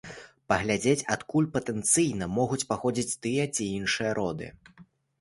Паглядзець, 0.53 1.03
адкуль 1.17 1.51
патэнцыйна 1.59 2.31
могуць 2.41 2.61
паходзіць 2.73 3.17
тыя 3.27 3.49
ці 3.55 3.71
іншыя 3.79 4.11
роды. 4.23 4.55